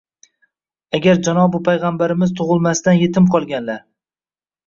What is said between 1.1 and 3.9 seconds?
Janobi Payg'ambarimiz tug'ilmasdan yetim qolganlar.